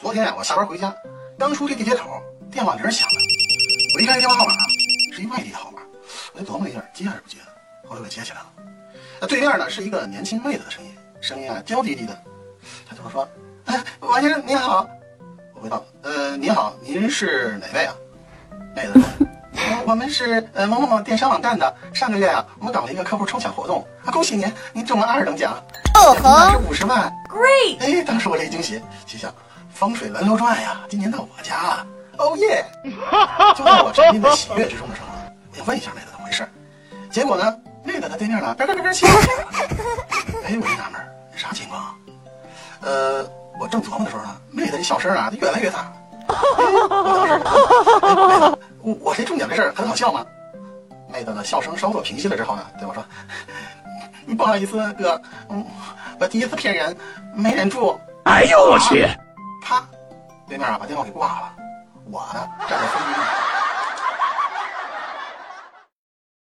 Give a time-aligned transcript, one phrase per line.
[0.00, 0.94] 昨天呀，我下班回家，
[1.38, 3.14] 刚出这地铁口，电话铃响了。
[3.94, 4.64] 我一看这电话号码啊，
[5.12, 5.82] 是一外地的号码，
[6.32, 7.36] 我就琢磨了一下，接还是不接？
[7.86, 8.46] 后来我接起来了。
[9.20, 10.90] 那对面呢是一个年轻妹子的声音，
[11.20, 12.18] 声音啊娇滴滴的。
[12.88, 13.28] 她对我说
[13.66, 14.88] ：“哎，王先生您好。”
[15.54, 17.94] 我回道：“呃，您好，您是哪位啊？”
[18.74, 18.98] 妹子
[19.86, 25.62] ：“我们是呃某某某电商网站的，上个月啊，我们搞了一个客户抽奖活动，恭喜您，您中了二等奖，
[26.00, 27.12] 哦奖金呢是五十万。
[27.28, 27.78] ，Great！
[27.80, 29.32] 哎，当时我这一惊喜，心想
[29.72, 31.86] 风水轮流转呀，今年到我家了，
[32.16, 32.64] 哦耶！
[33.56, 35.08] 就在我沉浸在喜悦之中的时候，
[35.52, 36.48] 我就问一下妹子怎么回事，
[37.10, 37.54] 结果呢，
[37.84, 39.06] 妹子在对面呢咯咯咯咯笑。
[40.44, 41.94] 哎，我一纳闷儿，啥情况啊？
[42.80, 43.28] 呃，
[43.60, 45.92] 我正琢磨的时候呢，妹子这笑声啊，越来越大。
[46.30, 46.36] 哎
[46.88, 47.34] 我当时，
[48.02, 50.24] 哎妹子，我我这中奖这事儿很好笑吗？
[51.12, 53.04] 妹子呢笑声稍作平息了之后呢，对我说
[54.36, 55.64] ：“不好意思，哥，嗯，
[56.18, 56.96] 我第一次骗人，
[57.34, 59.06] 没忍住。”哎呦我去！
[59.62, 59.82] 啪，
[60.48, 61.52] 对面啊把电话给挂了。
[62.10, 63.24] 我呢站在飞机上，